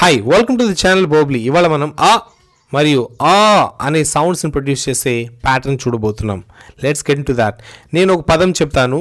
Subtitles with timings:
[0.00, 2.12] Hi welcome to the channel బోబ్లీ ఇవాళ మనం ఆ
[2.74, 3.00] మరియు
[3.30, 3.32] ఆ
[3.86, 5.12] అనే సౌండ్స్ని ప్రొడ్యూస్ చేసే
[5.44, 6.38] ప్యాటర్న్ చూడబోతున్నాం.
[6.84, 7.58] లెట్స్ గెట్ టు దాట్
[7.96, 8.98] నేను ఒక పదం చెప్తాను.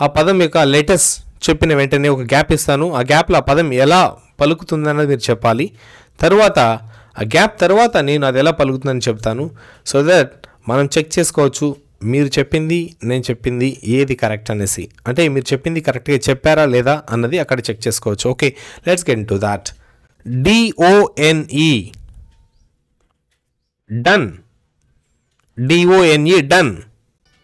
[0.00, 1.06] ఆ పదం యొక్క లెటర్స్
[1.48, 2.88] చెప్పిన వెంటనే ఒక గ్యాప్ ఇస్తాను.
[2.98, 4.00] ఆ గ్యాప్లో ఆ పదం ఎలా
[4.40, 5.66] పలుకుతుందన్నది మీరు చెప్పాలి.
[6.20, 6.58] తర్వాత
[7.22, 9.46] ఆ గ్యాప్ తర్వాత నేను అది ఎలా పలుకుతుందని చెప్తాను.
[9.92, 10.34] సో దట్
[10.68, 11.68] మనం చెక్ చేసుకోవచ్చు.
[12.14, 14.86] మీరు చెప్పింది నేను చెప్పింది ఏది కరెక్ట్ అనేసి.
[15.08, 18.28] అంటే మీరు చెప్పింది కరెక్ట్గా చెప్పారా లేదా అన్నది అక్కడ చెక్ చేసుకోవచ్చు.
[18.34, 18.50] Okay
[18.88, 19.70] let's get to that
[20.24, 21.92] D O N E.
[24.02, 24.42] Done.
[25.54, 26.86] D O N E done.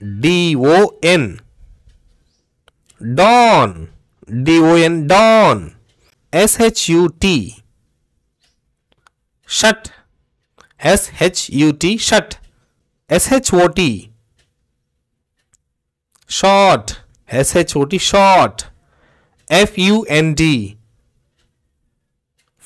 [0.00, 1.40] D O N.
[2.98, 3.90] Dawn.
[4.26, 5.74] D O N dawn.
[6.32, 7.62] S H U T.
[9.46, 9.92] Shut.
[10.78, 12.38] S H U T shut.
[13.10, 14.10] S H O T.
[16.26, 17.00] Short.
[17.28, 18.70] S H O T short.
[19.50, 20.79] F U N D.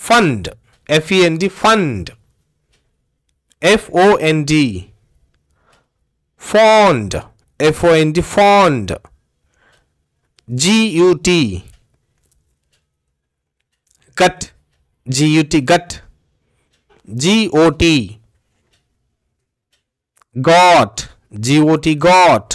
[0.07, 0.49] Fund
[0.89, 2.11] F E N D fund
[3.62, 4.65] F O N D
[6.42, 7.15] fond
[7.61, 8.95] F O N D fond
[10.48, 11.41] G U T
[14.17, 14.45] gut
[15.06, 15.93] G U T gut
[17.09, 17.97] G O T
[20.37, 21.00] got
[21.47, 22.55] G O T got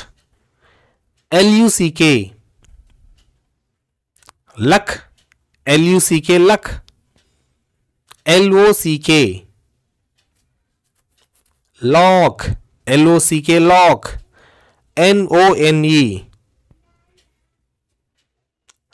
[1.31, 2.13] L U C K
[4.57, 4.97] luck
[5.67, 6.69] L you C K luck
[8.25, 9.21] L O C K
[11.81, 12.43] lock
[12.87, 14.07] L O C K lock
[14.97, 16.01] N O N E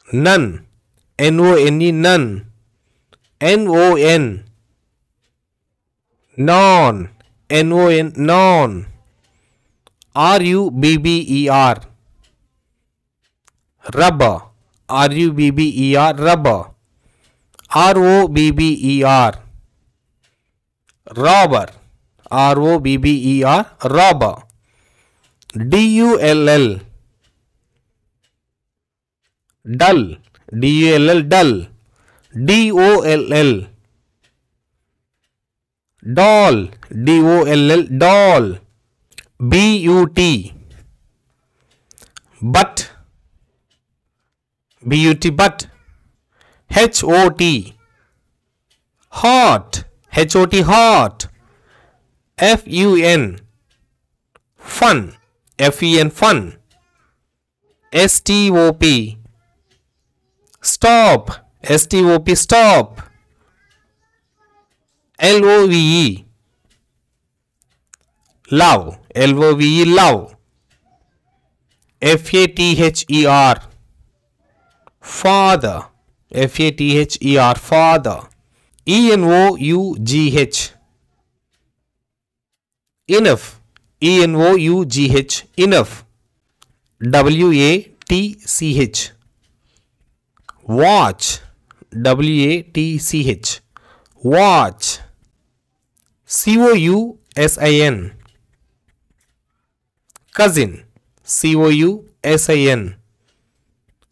[0.09, 0.43] none
[1.19, 2.25] N O N E none
[3.41, 4.27] N O N
[6.37, 7.07] non
[7.49, 8.83] N O N non
[10.27, 11.79] R U B B E R
[13.85, 14.23] rub
[14.89, 16.47] R U B B E R rub
[17.75, 19.33] r rubber r o b b e r
[21.21, 21.67] robber
[22.31, 24.35] r o b b e r robber
[25.71, 25.73] d
[26.07, 26.67] u l l
[29.81, 30.01] dull
[30.61, 31.53] d u l l dull
[32.47, 33.53] d o l l
[36.19, 36.57] doll
[37.05, 38.47] d o l l doll
[39.51, 39.53] b
[39.95, 40.21] u t
[42.41, 42.95] but
[44.87, 45.67] B-U-T but
[46.75, 47.73] H-O-T
[49.09, 51.27] hot H-O-T hot
[52.37, 53.39] F-U-N.
[54.57, 55.15] Fun.
[55.57, 56.57] F-E-N fun
[57.93, 59.17] S-T-O-P.
[60.61, 61.31] Stop.
[61.63, 63.01] S-T-O-P stop
[65.17, 66.25] L-O-V-E.
[68.51, 68.99] Love.
[69.15, 70.35] L-O-V-E love
[72.01, 73.61] F-A-T-H-E-R
[74.99, 75.85] father
[76.35, 78.27] f a t h e r father
[78.85, 80.73] e n o u g h
[83.07, 83.61] enough
[83.99, 86.03] e n o u g h enough
[86.99, 89.11] w a t c h
[90.67, 91.39] watch
[91.91, 93.61] w a t c h
[94.23, 94.99] watch
[96.25, 98.11] c o u s i n
[100.33, 100.83] cousin
[101.23, 102.95] c o u s i n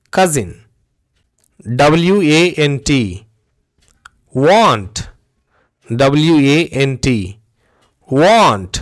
[0.10, 0.63] cousin
[1.68, 3.22] W A N T
[4.38, 5.00] want
[5.92, 7.36] W A N T
[8.14, 8.78] want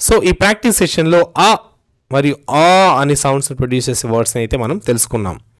[0.00, 1.56] so ఈ practice సెషన్లో ఆ
[2.12, 5.40] మరియు ఆ అనే sounds produce చేసే వర్డ్స్ని అయితే మనం తెలుసుకున్నాం.